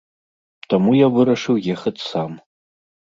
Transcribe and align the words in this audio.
Таму 0.73 0.95
я 0.99 1.07
вырашыў 1.17 1.55
ехаць 1.75 2.05
сам. 2.11 2.31